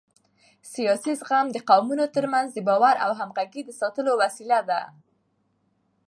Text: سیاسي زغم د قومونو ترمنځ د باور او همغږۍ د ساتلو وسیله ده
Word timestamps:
سیاسي 0.73 1.11
زغم 1.19 1.47
د 1.51 1.57
قومونو 1.69 2.05
ترمنځ 2.15 2.47
د 2.53 2.59
باور 2.67 2.95
او 3.05 3.11
همغږۍ 3.19 3.61
د 3.65 3.71
ساتلو 3.81 4.11
وسیله 4.23 4.59
ده 4.69 4.81